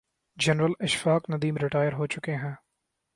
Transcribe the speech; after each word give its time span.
General 0.37 0.73
Ashfaq 0.79 1.29
Nadeem 1.29 1.57
retire 1.57 1.93
ہو 1.93 2.05
چکے 2.05 2.35
ہیں۔ 2.35 2.53